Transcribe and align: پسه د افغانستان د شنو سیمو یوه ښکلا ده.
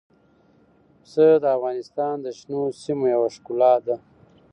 پسه 1.01 1.25
د 1.43 1.45
افغانستان 1.57 2.15
د 2.21 2.27
شنو 2.39 2.61
سیمو 2.81 3.05
یوه 3.13 3.29
ښکلا 3.35 3.73
ده. 3.85 3.95